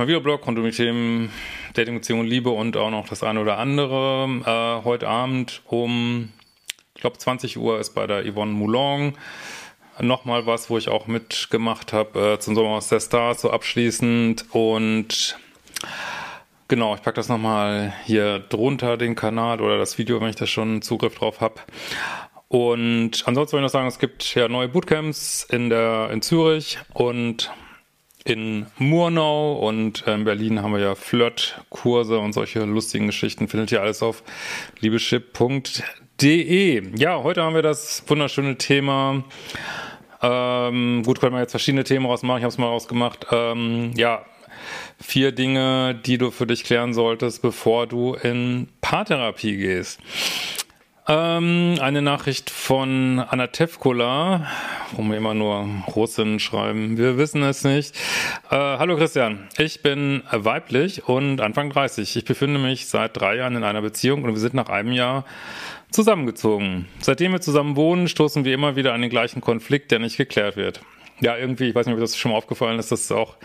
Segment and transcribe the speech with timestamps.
[0.00, 1.30] Diesmal wieder Blog rund um die Themen
[1.74, 4.30] Dating, Beziehung und Liebe und auch noch das eine oder andere.
[4.46, 6.30] Äh, heute Abend um,
[6.94, 9.12] ich glaube 20 Uhr ist bei der Yvonne Moulon
[10.00, 14.46] nochmal was, wo ich auch mitgemacht habe äh, zum Sommer aus der Stars so abschließend
[14.52, 15.38] und
[16.68, 20.46] Genau, ich packe das nochmal hier drunter, den Kanal oder das Video, wenn ich da
[20.46, 21.56] schon Zugriff drauf habe.
[22.48, 26.78] Und ansonsten wollte ich noch sagen, es gibt ja neue Bootcamps in, der, in Zürich
[26.94, 27.52] und
[28.24, 33.48] in Murnau und in Berlin haben wir ja Flirt-Kurse und solche lustigen Geschichten.
[33.48, 34.22] Findet ihr alles auf
[34.80, 35.82] liebeschip.de.
[36.96, 39.24] Ja, heute haben wir das wunderschöne Thema.
[40.22, 42.38] Ähm, gut, können wir jetzt verschiedene Themen rausmachen.
[42.38, 43.26] Ich habe es mal rausgemacht.
[43.32, 44.24] Ähm, ja,
[45.00, 49.98] vier Dinge, die du für dich klären solltest, bevor du in Paartherapie gehst.
[51.12, 54.46] Ähm, eine Nachricht von Anna Tevkola,
[54.92, 56.98] wo wir immer nur Russin schreiben.
[56.98, 57.96] Wir wissen es nicht.
[58.48, 62.14] Äh, hallo Christian, ich bin weiblich und Anfang 30.
[62.14, 65.24] Ich befinde mich seit drei Jahren in einer Beziehung und wir sind nach einem Jahr
[65.90, 66.86] zusammengezogen.
[67.00, 70.54] Seitdem wir zusammen wohnen, stoßen wir immer wieder an den gleichen Konflikt, der nicht geklärt
[70.54, 70.80] wird.
[71.18, 73.36] Ja, irgendwie, ich weiß nicht, ob das schon mal aufgefallen ist, dass auch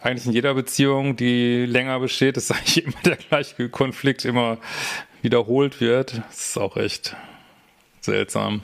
[0.00, 4.58] eigentlich in jeder Beziehung, die länger besteht, ist eigentlich immer der gleiche Konflikt immer
[5.22, 6.22] wiederholt wird.
[6.28, 7.16] Das ist auch echt
[8.00, 8.62] seltsam.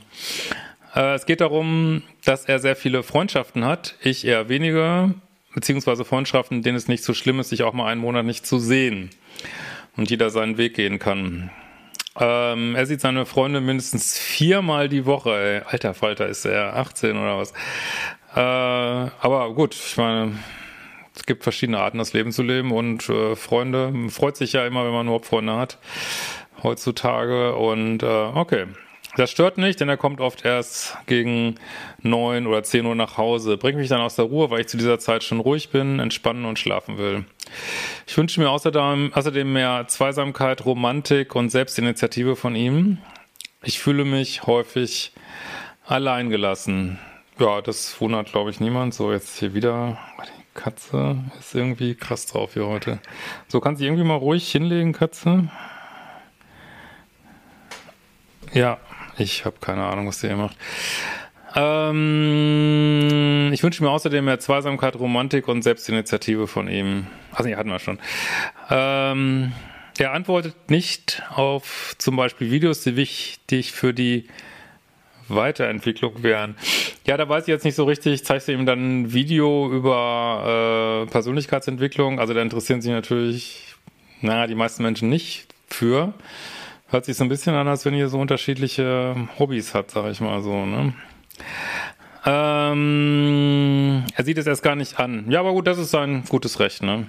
[0.95, 5.15] Äh, es geht darum, dass er sehr viele Freundschaften hat, ich eher weniger,
[5.55, 8.59] beziehungsweise Freundschaften, denen es nicht so schlimm ist, sich auch mal einen Monat nicht zu
[8.59, 9.11] sehen
[9.97, 11.51] und jeder seinen Weg gehen kann.
[12.19, 15.31] Ähm, er sieht seine Freunde mindestens viermal die Woche.
[15.35, 15.63] Ey.
[15.67, 17.53] Alter Falter, ist er 18 oder was?
[18.37, 20.39] Äh, aber gut, ich meine,
[21.17, 24.85] es gibt verschiedene Arten, das Leben zu leben und äh, Freunde, freut sich ja immer,
[24.85, 25.79] wenn man überhaupt Freunde hat
[26.65, 28.67] heutzutage und äh, okay.
[29.17, 31.55] Das stört nicht, denn er kommt oft erst gegen
[32.03, 33.57] neun oder zehn Uhr nach Hause.
[33.57, 36.45] Bringt mich dann aus der Ruhe, weil ich zu dieser Zeit schon ruhig bin, entspannen
[36.45, 37.25] und schlafen will.
[38.09, 42.99] Ich wünsche mir außerdem, außerdem mehr Zweisamkeit, Romantik und Selbstinitiative von ihm.
[43.63, 45.13] Ich fühle mich häufig
[45.87, 46.99] alleingelassen.
[47.39, 48.95] Ja, das wundert, glaube ich, niemand.
[48.95, 49.99] So, jetzt hier wieder
[50.55, 53.01] Katze ist irgendwie krass drauf hier heute.
[53.49, 55.51] So, kannst du irgendwie mal ruhig hinlegen, Katze?
[58.55, 58.79] Ja,
[59.19, 60.57] ich habe keine Ahnung, was der hier macht.
[61.57, 67.09] Ähm, ich wünsche mir außerdem mehr Zweisamkeit, Romantik und Selbstinitiative von ihm.
[67.33, 67.99] Also, nee, hatten wir schon.
[68.71, 69.53] Ähm,
[69.99, 74.29] er antwortet nicht auf zum Beispiel Videos, die wichtig für die
[75.29, 76.57] Weiterentwicklung wären.
[77.07, 78.25] Ja, da weiß ich jetzt nicht so richtig.
[78.25, 82.21] Zeigst du ihm dann ein Video über äh, Persönlichkeitsentwicklung?
[82.21, 83.75] Also da interessieren sich natürlich,
[84.21, 86.15] naja, die meisten Menschen nicht für.
[86.89, 90.21] Hört sich so ein bisschen an, als wenn ihr so unterschiedliche Hobbys habt, sag ich
[90.21, 90.95] mal so, ne?
[92.27, 95.31] Ähm, er sieht es erst gar nicht an.
[95.31, 97.09] Ja, aber gut, das ist sein gutes Recht, ne?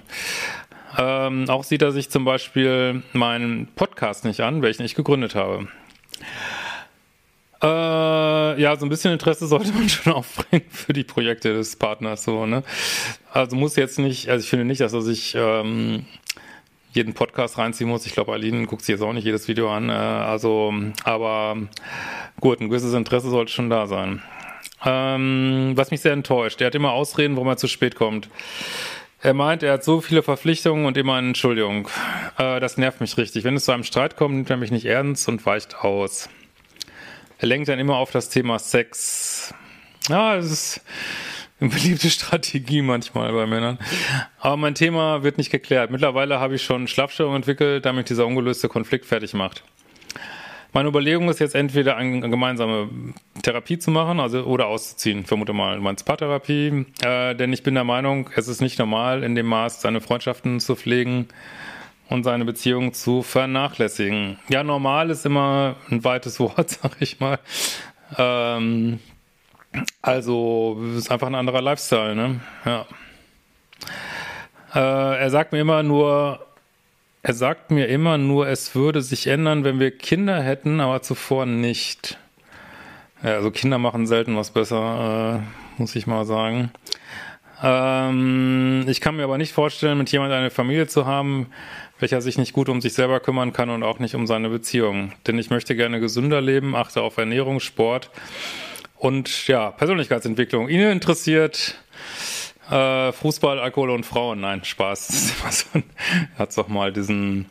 [0.98, 5.68] Ähm, auch sieht er sich zum Beispiel meinen Podcast nicht an, welchen ich gegründet habe.
[7.62, 12.24] Äh, ja, so ein bisschen Interesse sollte man schon aufbringen für die Projekte des Partners,
[12.24, 12.62] so, ne?
[13.32, 16.06] Also muss jetzt nicht, also ich finde nicht, dass er sich ähm,
[16.96, 18.06] jeden Podcast reinziehen muss.
[18.06, 19.88] Ich glaube, Aline guckt sich jetzt auch nicht jedes Video an.
[19.88, 20.74] Äh, also,
[21.04, 21.56] aber
[22.40, 24.22] gut, ein gewisses Interesse sollte schon da sein.
[24.84, 28.28] Ähm, was mich sehr enttäuscht, er hat immer Ausreden, warum er zu spät kommt.
[29.20, 31.88] Er meint, er hat so viele Verpflichtungen und immer eine Entschuldigung.
[32.38, 33.44] Äh, das nervt mich richtig.
[33.44, 36.28] Wenn es zu einem Streit kommt, nimmt er mich nicht ernst und weicht aus.
[37.38, 39.54] Er lenkt dann immer auf das Thema Sex.
[40.08, 40.80] Ja, das ist
[41.60, 43.78] eine beliebte Strategie manchmal bei Männern.
[44.40, 45.90] Aber mein Thema wird nicht geklärt.
[45.90, 49.62] Mittlerweile habe ich schon Schlafstörungen entwickelt, damit dieser ungelöste Konflikt fertig macht.
[50.72, 52.90] Meine Überlegung ist jetzt entweder eine gemeinsame
[53.42, 57.84] Therapie zu machen, also oder auszuziehen, vermute mal, meinst Paartherapie, äh, denn ich bin der
[57.84, 61.28] Meinung, es ist nicht normal, in dem Maß seine Freundschaften zu pflegen,
[62.08, 64.38] und seine Beziehung zu vernachlässigen.
[64.48, 67.38] Ja, normal ist immer ein weites Wort, sag ich mal.
[68.16, 69.00] Ähm,
[70.02, 72.40] also ist einfach ein anderer Lifestyle, ne?
[72.64, 72.86] Ja.
[74.74, 76.46] Äh, er sagt mir immer nur,
[77.22, 81.46] er sagt mir immer nur, es würde sich ändern, wenn wir Kinder hätten, aber zuvor
[81.46, 82.18] nicht.
[83.22, 86.70] Ja, also Kinder machen selten was besser, äh, muss ich mal sagen.
[87.62, 91.46] Ähm, ich kann mir aber nicht vorstellen, mit jemand eine Familie zu haben,
[91.98, 95.12] welcher sich nicht gut um sich selber kümmern kann und auch nicht um seine Beziehung.
[95.26, 98.10] Denn ich möchte gerne gesünder leben, achte auf Ernährung, Sport
[98.98, 100.68] und ja, Persönlichkeitsentwicklung.
[100.68, 101.76] Ihnen interessiert
[102.70, 104.40] äh, Fußball, Alkohol und Frauen?
[104.40, 105.34] Nein, Spaß.
[105.50, 105.82] So
[106.38, 107.46] hat es doch mal diesen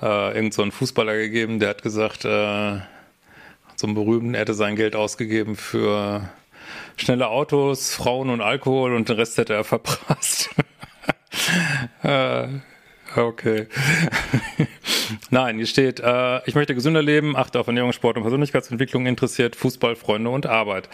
[0.00, 2.78] äh, irgend so einen Fußballer gegeben, der hat gesagt, äh,
[3.76, 6.28] so einen berühmten, er hätte sein Geld ausgegeben für
[6.96, 10.50] schnelle Autos, Frauen und Alkohol und den Rest hätte er verprasst.
[12.02, 12.48] äh,
[13.16, 13.66] okay.
[15.30, 19.56] Nein, hier steht, äh, ich möchte gesünder leben, achte auf Ernährung, Sport und Persönlichkeitsentwicklung, interessiert
[19.56, 20.88] Fußball, Freunde und Arbeit.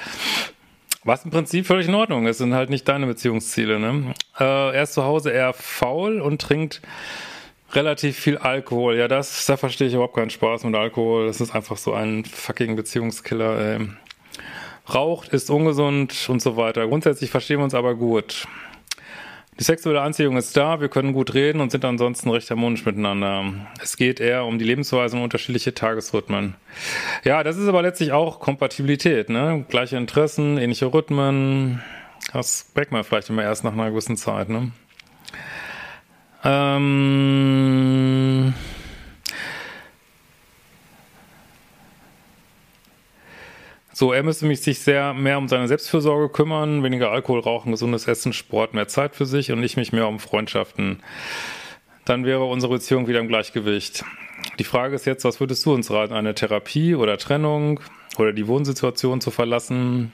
[1.02, 3.80] Was im Prinzip völlig in Ordnung ist, sind halt nicht deine Beziehungsziele.
[3.80, 4.14] Ne?
[4.38, 6.82] Äh, er ist zu Hause eher faul und trinkt
[7.72, 8.96] relativ viel Alkohol.
[8.96, 11.26] Ja, das, da verstehe ich überhaupt keinen Spaß mit Alkohol.
[11.26, 13.58] Das ist einfach so ein fucking Beziehungskiller.
[13.58, 13.88] Ey.
[14.92, 16.86] Raucht, ist ungesund und so weiter.
[16.86, 18.46] Grundsätzlich verstehen wir uns aber gut.
[19.60, 23.44] Die sexuelle Anziehung ist da, wir können gut reden und sind ansonsten recht harmonisch miteinander.
[23.82, 26.54] Es geht eher um die Lebensweise und unterschiedliche Tagesrhythmen.
[27.24, 29.66] Ja, das ist aber letztlich auch Kompatibilität, ne?
[29.68, 31.82] Gleiche Interessen, ähnliche Rhythmen.
[32.32, 34.72] Das merkt man vielleicht immer erst nach einer gewissen Zeit, ne?
[36.42, 37.34] Ähm
[44.00, 48.08] So, er müsste mich sich sehr mehr um seine Selbstfürsorge kümmern, weniger Alkohol rauchen, gesundes
[48.08, 51.02] Essen, Sport, mehr Zeit für sich und ich mich mehr um Freundschaften.
[52.06, 54.02] Dann wäre unsere Beziehung wieder im Gleichgewicht.
[54.58, 56.14] Die Frage ist jetzt, was würdest du uns raten?
[56.14, 57.80] Eine Therapie oder Trennung
[58.16, 60.12] oder die Wohnsituation zu verlassen?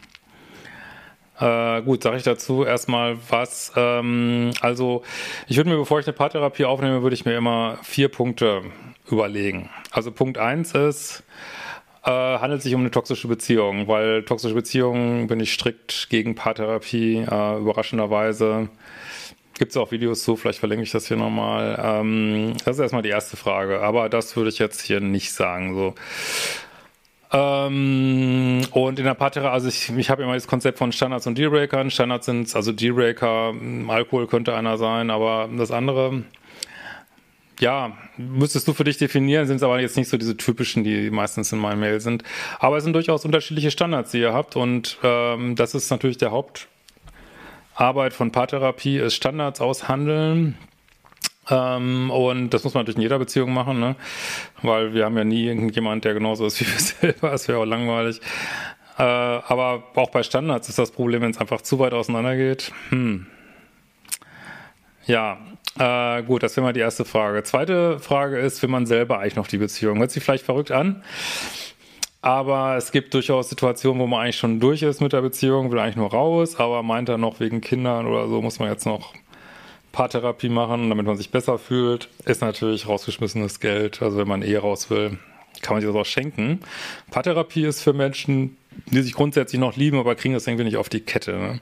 [1.39, 3.73] Äh, gut, sage ich dazu erstmal was.
[3.77, 5.05] Ähm, also
[5.47, 8.63] ich würde mir, bevor ich eine Paartherapie aufnehme, würde ich mir immer vier Punkte
[9.09, 9.71] überlegen.
[9.93, 11.23] Also Punkt eins ist,
[12.07, 17.17] äh, handelt sich um eine toxische Beziehung, weil toxische Beziehungen bin ich strikt gegen Paartherapie,
[17.17, 18.69] äh, überraschenderweise.
[19.59, 21.79] Gibt es auch Videos zu, vielleicht verlinke ich das hier nochmal.
[21.83, 25.75] Ähm, das ist erstmal die erste Frage, aber das würde ich jetzt hier nicht sagen.
[25.75, 25.95] So.
[27.33, 31.37] Ähm, und in der Paartherapie, also ich, ich habe immer das Konzept von Standards und
[31.37, 31.91] Dealbreakern.
[31.91, 33.53] Standards sind, also Dealbreaker,
[33.89, 36.23] Alkohol könnte einer sein, aber das andere
[37.61, 41.11] ja, müsstest du für dich definieren, sind es aber jetzt nicht so diese typischen, die
[41.11, 42.23] meistens in meinem Mail sind.
[42.59, 46.33] Aber es sind durchaus unterschiedliche Standards, die ihr habt und ähm, das ist natürlich der
[46.33, 50.57] Hauptarbeit von Paartherapie, ist Standards aushandeln.
[51.49, 53.97] Ähm, und das muss man natürlich in jeder Beziehung machen, ne?
[54.63, 57.65] weil wir haben ja nie irgendjemand, der genauso ist wie wir selber, das wäre auch
[57.65, 58.21] langweilig.
[58.99, 62.73] Äh, aber auch bei Standards ist das Problem, wenn es einfach zu weit auseinander geht.
[62.89, 63.27] Hm.
[65.07, 65.39] Ja,
[65.79, 67.43] äh, gut, das wäre mal die erste Frage.
[67.45, 69.99] Zweite Frage ist, will man selber eigentlich noch die Beziehung?
[69.99, 71.03] Hört sich vielleicht verrückt an,
[72.23, 75.79] aber es gibt durchaus Situationen, wo man eigentlich schon durch ist mit der Beziehung, will
[75.79, 79.15] eigentlich nur raus, aber meint dann noch wegen Kindern oder so, muss man jetzt noch
[79.93, 82.09] Paartherapie machen, damit man sich besser fühlt.
[82.25, 84.03] Ist natürlich rausgeschmissenes Geld.
[84.03, 85.19] Also wenn man eh raus will,
[85.63, 86.61] kann man sich das auch schenken.
[87.11, 88.57] Paartherapie ist für Menschen,
[88.91, 91.33] die sich grundsätzlich noch lieben, aber kriegen das irgendwie nicht auf die Kette.
[91.33, 91.61] Ne?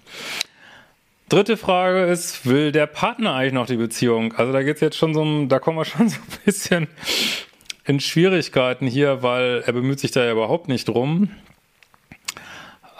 [1.35, 4.35] Dritte Frage ist, will der Partner eigentlich noch die Beziehung?
[4.35, 6.87] Also da geht's jetzt schon so da kommen wir schon so ein bisschen
[7.85, 11.31] in Schwierigkeiten hier, weil er bemüht sich da ja überhaupt nicht drum.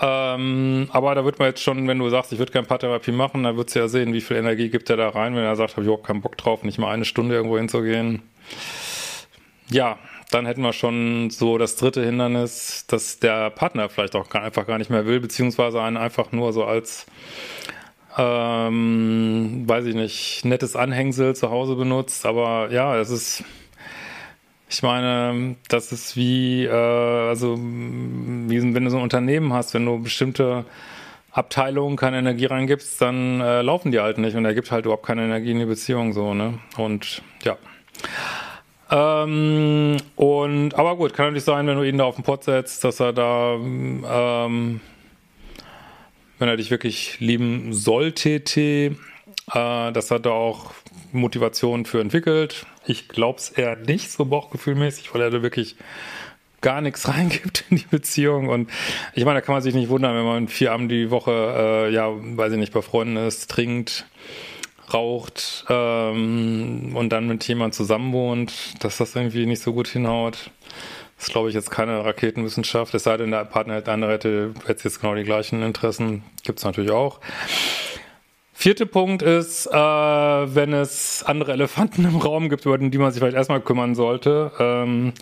[0.01, 3.45] Ähm, aber da wird man jetzt schon, wenn du sagst, ich würde gerne Paartherapie machen,
[3.45, 5.75] dann würdest du ja sehen, wie viel Energie gibt er da rein, wenn er sagt,
[5.75, 8.21] habe ich überhaupt keinen Bock drauf, nicht mal eine Stunde irgendwo hinzugehen.
[9.71, 9.97] Ja,
[10.33, 14.79] dann hätten wir schon so das dritte Hindernis, dass der Partner vielleicht auch einfach gar
[14.79, 17.07] nicht mehr will, beziehungsweise einen einfach nur so als
[18.17, 23.45] ähm, weiß ich nicht, nettes Anhängsel zu Hause benutzt, aber ja, es ist,
[24.69, 29.85] ich meine, das ist wie, äh, also, wie, wenn du so ein Unternehmen hast, wenn
[29.85, 30.65] du bestimmte
[31.33, 35.07] Abteilungen keine Energie reingibst, dann äh, laufen die halt nicht und er gibt halt überhaupt
[35.07, 36.61] keine Energie in die Beziehung so, ne?
[36.77, 37.57] Und ja.
[38.91, 42.85] Ähm, und aber gut, kann natürlich sein, wenn du ihn da auf den Pott setzt,
[42.85, 44.81] dass er da ähm,
[46.39, 48.43] wenn er dich wirklich lieben sollte,
[49.53, 50.73] äh, das hat er auch
[51.13, 52.67] Motivation für entwickelt.
[52.87, 55.77] Ich glaube es eher nicht so bauchgefühlmäßig, weil er da wirklich
[56.61, 58.49] gar nichts reingibt in die Beziehung.
[58.49, 58.71] Und
[59.15, 61.31] ich meine, da kann man sich nicht wundern, wenn man vier Abend die Woche,
[61.89, 64.07] äh, ja, weiß ich nicht, bei Freunden ist, trinkt,
[64.93, 70.51] raucht ähm, und dann mit jemandem zusammenwohnt, dass das irgendwie nicht so gut hinhaut.
[71.25, 72.93] Ist, glaube ich, jetzt keine Raketenwissenschaft.
[72.93, 76.23] Es sei denn, der Partner hat andere hätte jetzt genau die gleichen Interessen.
[76.43, 77.19] Gibt es natürlich auch.
[78.53, 83.21] Vierter Punkt ist, äh, wenn es andere Elefanten im Raum gibt, über die man sich
[83.21, 84.53] vielleicht erstmal kümmern sollte.
[84.59, 85.15] Ähm,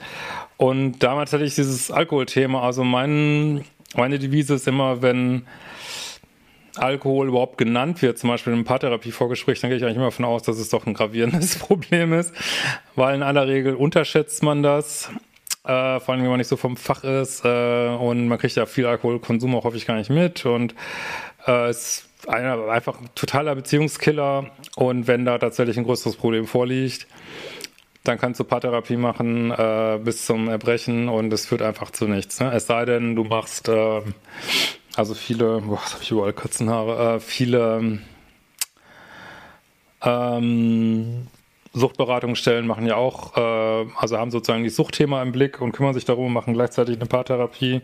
[0.57, 2.63] und damals hatte ich dieses Alkoholthema.
[2.63, 5.47] Also mein, meine Devise ist immer, wenn
[6.75, 10.43] Alkohol überhaupt genannt wird, zum Beispiel im Paartherapie-Vorgespräch, dann gehe ich eigentlich immer davon aus,
[10.43, 12.35] dass es doch ein gravierendes Problem ist,
[12.97, 15.09] weil in aller Regel unterschätzt man das
[15.65, 18.67] äh, vor allem, wenn man nicht so vom Fach ist äh, und man kriegt ja
[18.67, 20.75] viel Alkoholkonsum auch häufig gar nicht mit und
[21.47, 27.07] äh, ist einer, einfach ein totaler Beziehungskiller und wenn da tatsächlich ein größeres Problem vorliegt,
[28.05, 32.41] dann kannst du Paartherapie machen äh, bis zum Erbrechen und es führt einfach zu nichts.
[32.41, 32.53] Ne?
[32.53, 34.03] Es sei denn, du machst äh,
[34.97, 38.01] also viele, boah, was habe ich überall Katzenhaare, äh, viele
[40.05, 41.29] ähm,
[41.73, 46.05] Suchtberatungsstellen machen ja auch, äh, also haben sozusagen die Suchtthema im Blick und kümmern sich
[46.05, 47.81] darum, machen gleichzeitig eine Paartherapie.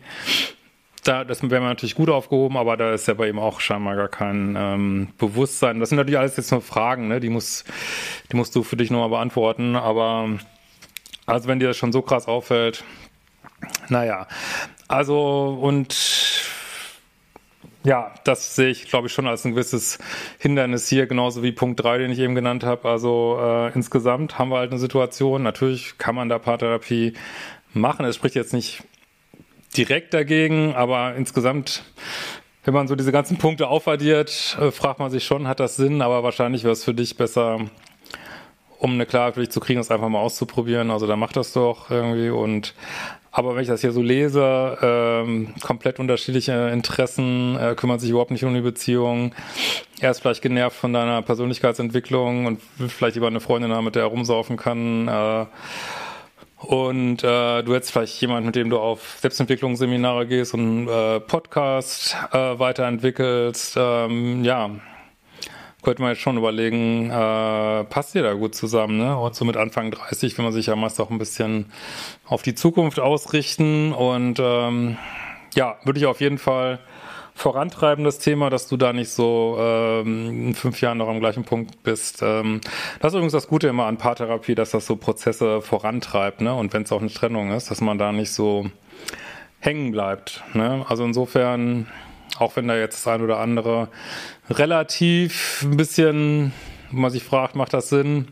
[1.05, 3.97] Da, das wäre man natürlich gut aufgehoben, aber da ist ja bei ihm auch scheinbar
[3.97, 5.81] gar kein ähm, Bewusstsein.
[5.81, 7.21] Das sind natürlich alles jetzt nur Fragen, ne?
[7.21, 7.65] die, muss,
[8.31, 9.75] die musst du für dich nochmal beantworten.
[9.75, 10.29] Aber
[11.25, 12.85] also wenn dir das schon so krass auffällt,
[13.89, 14.27] naja.
[14.87, 15.95] Also und
[17.85, 19.99] ja, das sehe ich, glaube ich, schon als ein gewisses
[20.39, 22.89] Hindernis hier, genauso wie Punkt 3, den ich eben genannt habe.
[22.89, 27.15] Also äh, insgesamt haben wir halt eine Situation, natürlich kann man da Paartherapie
[27.73, 28.05] machen.
[28.05, 28.83] Es spricht jetzt nicht
[29.77, 31.85] direkt dagegen, aber insgesamt,
[32.65, 36.03] wenn man so diese ganzen Punkte aufaddiert, äh, fragt man sich schon, hat das Sinn,
[36.03, 37.61] aber wahrscheinlich wäre es für dich besser,
[38.79, 40.91] um eine Klarheit für dich zu kriegen, das einfach mal auszuprobieren.
[40.91, 42.75] Also da macht das doch irgendwie und
[43.39, 48.33] aber wenn ich das hier so lese, ähm, komplett unterschiedliche Interessen, äh, kümmert sich überhaupt
[48.33, 49.33] nicht um die Beziehung.
[50.01, 53.95] Er ist vielleicht genervt von deiner Persönlichkeitsentwicklung und will vielleicht lieber eine Freundin haben, mit
[53.95, 55.07] der er rumsaufen kann.
[55.07, 55.47] Äh,
[56.67, 62.17] und äh, du hättest vielleicht jemanden, mit dem du auf Selbstentwicklungsseminare gehst und äh, Podcast
[62.33, 63.77] äh, weiterentwickelst.
[63.79, 64.69] Ähm, ja,
[65.83, 69.17] könnte man jetzt schon überlegen, äh, passt ihr da gut zusammen, ne?
[69.17, 71.67] Und so mit Anfang 30 will man sich ja meist auch ein bisschen
[72.27, 74.97] auf die Zukunft ausrichten und ähm,
[75.55, 76.81] ja, würde ich auf jeden Fall
[77.35, 81.45] vorantreiben, das Thema, dass du da nicht so ähm, in fünf Jahren noch am gleichen
[81.45, 82.21] Punkt bist.
[82.23, 82.61] Ähm,
[82.99, 86.53] das ist übrigens das Gute immer an Paartherapie, dass das so Prozesse vorantreibt, ne?
[86.55, 88.69] Und wenn es auch eine Trennung ist, dass man da nicht so
[89.61, 90.43] hängen bleibt.
[90.55, 90.85] Ne?
[90.89, 91.87] Also insofern
[92.41, 93.89] auch wenn da jetzt das ein oder andere
[94.51, 96.53] relativ ein bisschen,
[96.91, 98.29] wo man sich fragt, macht das Sinn?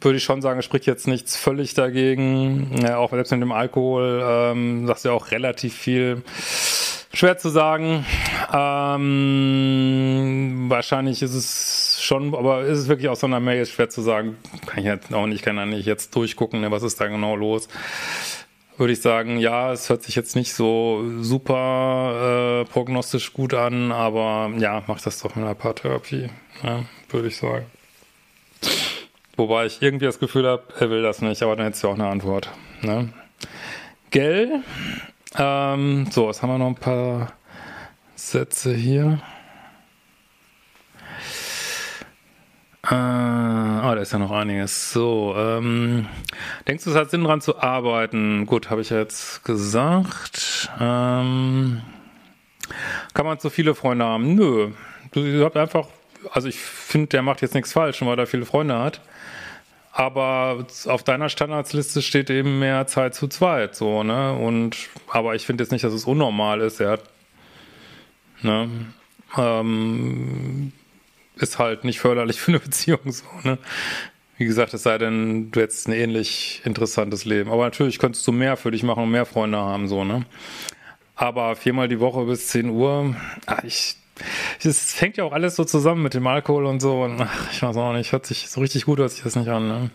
[0.00, 2.80] Würde ich schon sagen, es spricht jetzt nichts völlig dagegen.
[2.82, 6.22] Ja, auch selbst mit dem Alkohol ähm, sagst du ja auch relativ viel.
[7.12, 8.06] Schwer zu sagen.
[8.52, 9.06] Ähm,
[10.68, 14.36] wahrscheinlich ist es schon, aber ist es wirklich aus so einer Mail schwer zu sagen.
[14.66, 17.34] Kann ich jetzt auch nicht, kann ja nicht jetzt durchgucken, ne, was ist da genau
[17.34, 17.68] los
[18.80, 23.92] würde ich sagen, ja, es hört sich jetzt nicht so super äh, prognostisch gut an,
[23.92, 26.30] aber ja, mach das doch mit einer Paartherapie,
[26.62, 27.66] ja, würde ich sagen.
[29.36, 31.94] Wobei ich irgendwie das Gefühl habe, er will das nicht, aber dann hättest du auch
[31.94, 32.50] eine Antwort.
[32.80, 33.10] Ne?
[34.10, 34.62] Gell?
[35.36, 37.34] Ähm, so, was haben wir noch ein paar
[38.16, 39.20] Sätze hier?
[42.90, 44.92] Äh, oh, da ist ja noch einiges.
[44.92, 46.08] So, ähm,
[46.66, 48.46] denkst du, es hat Sinn, daran zu arbeiten?
[48.46, 50.68] Gut, habe ich ja jetzt gesagt.
[50.80, 51.82] Ähm,
[53.14, 54.34] kann man zu viele Freunde haben?
[54.34, 54.72] Nö.
[55.12, 55.86] Du, du habt einfach,
[56.32, 59.00] also ich finde, der macht jetzt nichts falsch, weil er viele Freunde hat.
[59.92, 64.32] Aber auf deiner Standardsliste steht eben mehr Zeit zu zweit, so, ne?
[64.32, 64.76] Und,
[65.08, 66.80] aber ich finde jetzt nicht, dass es unnormal ist.
[66.80, 67.02] Er hat,
[68.42, 68.68] ne?
[69.36, 70.72] Ähm,
[71.40, 73.58] ist halt nicht förderlich für eine Beziehung so, ne?
[74.36, 77.50] Wie gesagt, es sei denn, du hättest ein ähnlich interessantes Leben.
[77.50, 80.24] Aber natürlich könntest du mehr für dich machen und mehr Freunde haben, so, ne?
[81.14, 83.96] Aber viermal die Woche bis 10 Uhr, ach, ich,
[84.64, 87.02] es fängt ja auch alles so zusammen mit dem Alkohol und so.
[87.02, 89.48] Und ach, ich weiß auch nicht, hört sich so richtig gut hört sich das nicht
[89.48, 89.90] an, ne?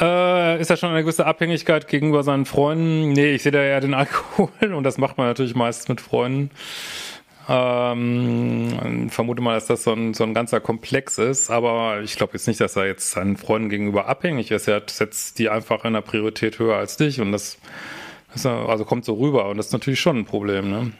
[0.00, 3.12] Äh, ist da schon eine gewisse Abhängigkeit gegenüber seinen Freunden?
[3.12, 6.50] Nee, ich sehe da eher den Alkohol und das macht man natürlich meist mit Freunden.
[7.54, 12.32] Ähm, vermute mal, dass das so ein, so ein ganzer Komplex ist, aber ich glaube
[12.32, 14.68] jetzt nicht, dass er jetzt seinen Freunden gegenüber abhängig ist.
[14.68, 17.58] Er setzt die einfach in der Priorität höher als dich und das,
[18.32, 20.70] das also kommt so rüber und das ist natürlich schon ein Problem.
[20.70, 20.92] Ne?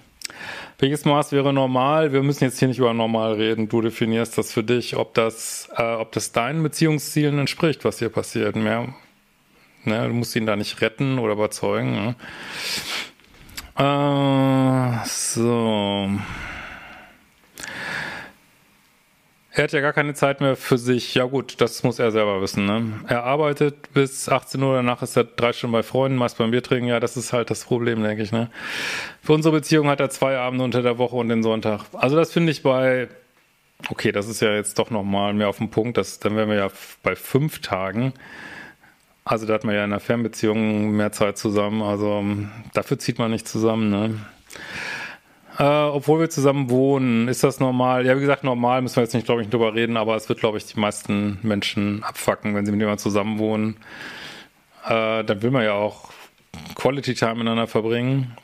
[0.79, 2.13] Welches Maß wäre normal?
[2.13, 3.71] Wir müssen jetzt hier nicht über normal reden.
[3.71, 8.11] Du definierst das für dich, ob das, äh, ob das deinen Beziehungszielen entspricht, was hier
[8.11, 8.57] passiert.
[8.57, 8.93] Mehr,
[9.85, 10.07] ne?
[10.07, 11.93] Du musst ihn da nicht retten oder überzeugen.
[11.93, 12.15] Ne?
[13.83, 16.09] Äh, so.
[19.55, 21.15] Er hat ja gar keine Zeit mehr für sich.
[21.15, 22.65] Ja gut, das muss er selber wissen.
[22.65, 23.01] Ne?
[23.09, 26.63] Er arbeitet bis 18 Uhr, danach ist er drei Stunden bei Freunden, meist beim Bier
[26.63, 26.87] trinken.
[26.87, 28.33] Ja, das ist halt das Problem, denke ich.
[28.33, 28.51] Ne?
[29.21, 31.83] Für unsere Beziehung hat er zwei Abende unter der Woche und den Sonntag.
[31.93, 33.09] Also das finde ich bei,
[33.91, 35.99] okay, das ist ja jetzt doch nochmal mehr auf den Punkt.
[35.99, 36.71] Das, dann wären wir ja
[37.03, 38.15] bei fünf Tagen.
[39.25, 41.83] Also da hat man ja in einer Fernbeziehung mehr Zeit zusammen.
[41.83, 42.25] Also
[42.75, 44.19] dafür zieht man nicht zusammen, ne?
[45.59, 48.07] Äh, obwohl wir zusammen wohnen, ist das normal?
[48.07, 50.41] Ja, wie gesagt, normal müssen wir jetzt nicht, glaube ich, drüber reden, aber es wird,
[50.41, 53.77] glaube ich, die meisten Menschen abfacken, wenn sie mit jemandem zusammen wohnen.
[54.87, 56.11] Äh, dann will man ja auch
[56.75, 58.35] Quality Time miteinander verbringen.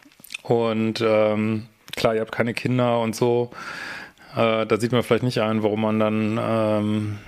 [0.43, 1.67] Und ähm,
[1.97, 3.51] klar, ihr habt keine Kinder und so.
[4.37, 7.19] Äh, da sieht man vielleicht nicht ein, warum man dann ähm,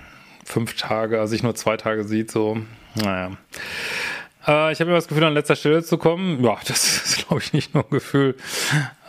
[0.45, 2.59] fünf Tage, also sich nur zwei Tage sieht, so,
[2.95, 3.33] naja.
[4.47, 6.43] Äh, ich habe immer das Gefühl, an letzter Stelle zu kommen.
[6.43, 8.37] Ja, das ist, glaube ich, nicht nur ein Gefühl.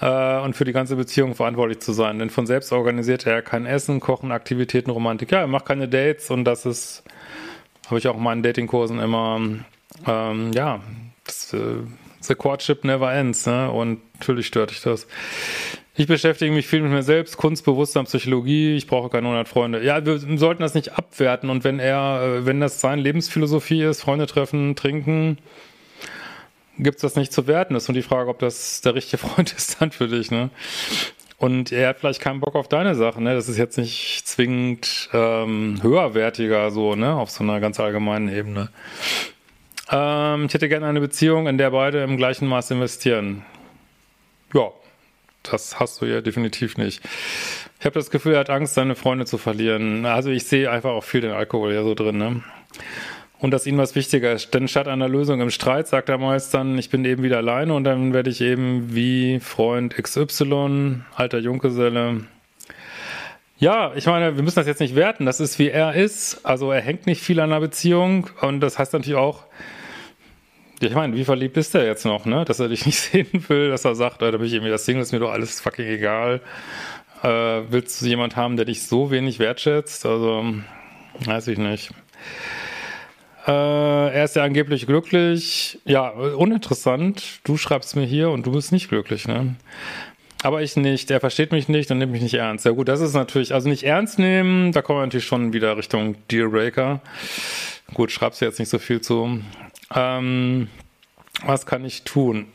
[0.01, 2.19] Äh, und für die ganze Beziehung verantwortlich zu sein.
[2.19, 5.31] Denn von selbst organisiert er kein Essen, Kochen, Aktivitäten, Romantik.
[5.31, 7.03] Ja, er macht keine Dates und das ist,
[7.87, 9.41] habe ich auch in meinen Datingkursen immer,
[10.07, 10.81] ähm, ja,
[11.23, 11.77] das, äh,
[12.21, 13.45] the courtship never ends.
[13.45, 13.71] Ne?
[13.71, 15.07] Und natürlich stört dich das.
[15.93, 18.75] Ich beschäftige mich viel mit mir selbst, Kunst, Bewusstsein, Psychologie.
[18.75, 19.83] Ich brauche keine 100 Freunde.
[19.83, 21.49] Ja, wir sollten das nicht abwerten.
[21.49, 25.37] Und wenn er, äh, wenn das seine Lebensphilosophie ist, Freunde treffen, trinken,
[26.79, 27.73] gibt's das nicht zu werten.
[27.73, 30.31] Das ist nur die Frage, ob das der richtige Freund ist dann für dich.
[30.31, 30.49] Ne?
[31.37, 33.25] Und er hat vielleicht keinen Bock auf deine Sachen.
[33.25, 33.33] Ne?
[33.33, 38.69] Das ist jetzt nicht zwingend ähm, höherwertiger so, ne, auf so einer ganz allgemeinen Ebene.
[39.91, 43.43] Ähm, ich hätte gerne eine Beziehung, in der beide im gleichen Maß investieren.
[44.53, 44.71] Ja,
[45.43, 47.01] das hast du ja definitiv nicht.
[47.79, 50.05] Ich habe das Gefühl, er hat Angst, seine Freunde zu verlieren.
[50.05, 52.43] Also ich sehe einfach auch viel den Alkohol ja so drin, ne?
[53.39, 54.53] Und dass ihm was wichtiger ist.
[54.53, 57.73] Denn statt einer Lösung im Streit sagt er meist dann, ich bin eben wieder alleine
[57.73, 62.21] und dann werde ich eben wie Freund XY, alter Junggeselle.
[63.57, 65.25] Ja, ich meine, wir müssen das jetzt nicht werten.
[65.25, 66.45] Das ist wie er ist.
[66.45, 69.43] Also er hängt nicht viel an einer Beziehung und das heißt natürlich auch,
[70.81, 72.45] ich meine, wie verliebt ist der jetzt noch, ne?
[72.45, 75.03] Dass er dich nicht sehen will, dass er sagt, da bin ich irgendwie das Single,
[75.03, 76.41] ist mir doch alles fucking egal.
[77.23, 77.27] Äh,
[77.69, 80.05] willst du jemand haben, der dich so wenig wertschätzt?
[80.05, 80.55] Also,
[81.25, 81.91] weiß ich nicht.
[83.47, 85.79] Äh, er ist ja angeblich glücklich.
[85.85, 87.39] Ja, uninteressant.
[87.43, 89.55] Du schreibst mir hier und du bist nicht glücklich, ne?
[90.43, 91.11] Aber ich nicht.
[91.11, 92.65] Er versteht mich nicht und nimmt mich nicht ernst.
[92.65, 95.77] Ja gut, das ist natürlich, also nicht ernst nehmen, da kommen wir natürlich schon wieder
[95.77, 97.01] Richtung Dealbreaker.
[97.93, 99.41] Gut, schreibst du jetzt nicht so viel zu.
[99.95, 100.69] Ähm,
[101.43, 102.47] was kann ich tun?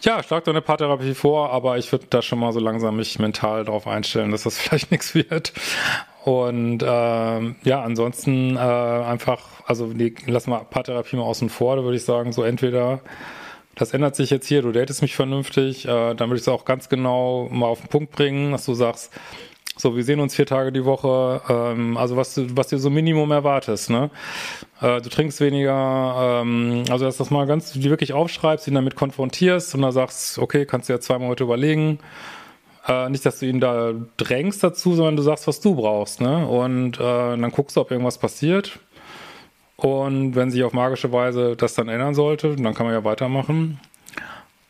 [0.00, 3.18] Ja, schlag doch eine Paartherapie vor, aber ich würde da schon mal so langsam mich
[3.18, 5.52] mental darauf einstellen, dass das vielleicht nichts wird.
[6.24, 11.82] Und ähm, ja, ansonsten äh, einfach, also die, lass mal Paartherapie mal außen vor, da
[11.82, 13.00] würde ich sagen, so entweder
[13.76, 16.64] das ändert sich jetzt hier, du datest mich vernünftig, äh, dann würde ich es auch
[16.64, 19.12] ganz genau mal auf den Punkt bringen, dass du sagst,
[19.78, 21.42] so, wir sehen uns vier Tage die Woche.
[21.48, 24.10] Ähm, also was du, was du so Minimum erwartest, ne?
[24.80, 28.96] Äh, du trinkst weniger, ähm, also dass du das mal ganz, wirklich aufschreibst, ihn damit
[28.96, 31.98] konfrontierst und dann sagst, okay, kannst du ja zweimal heute überlegen.
[32.88, 36.46] Äh, nicht, dass du ihn da drängst dazu, sondern du sagst, was du brauchst, ne?
[36.46, 37.02] Und äh,
[37.36, 38.78] dann guckst du, ob irgendwas passiert.
[39.76, 43.78] Und wenn sich auf magische Weise das dann ändern sollte, dann kann man ja weitermachen.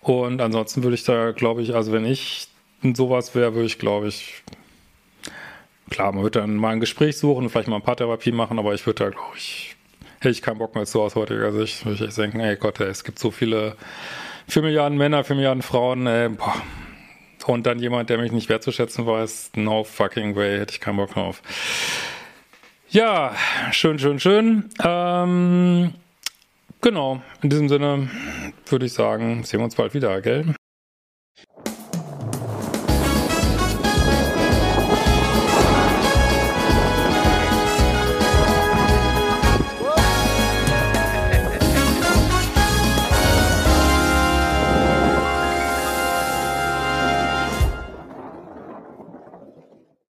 [0.00, 2.48] Und ansonsten würde ich da, glaube ich, also wenn ich
[2.94, 4.42] sowas wäre, würde ich, glaube ich,
[5.90, 8.84] Klar, man wird dann mal ein Gespräch suchen vielleicht mal ein Paartherapie machen, aber ich
[8.86, 9.76] würde da, glaube ich,
[10.18, 11.84] hätte ich keinen Bock mehr zu aus heutiger Sicht.
[11.84, 13.76] Würde ich echt denken, ey Gott, ey, es gibt so viele,
[14.48, 16.54] vier Milliarden Männer, vier Milliarden Frauen, ey, boah.
[17.46, 21.12] Und dann jemand, der mich nicht wertzuschätzen weiß, no fucking way, hätte ich keinen Bock
[21.12, 21.42] drauf.
[22.88, 23.36] Ja,
[23.70, 24.68] schön, schön, schön.
[24.82, 25.92] Ähm,
[26.80, 28.10] genau, in diesem Sinne
[28.68, 30.56] würde ich sagen, sehen wir uns bald wieder, gell?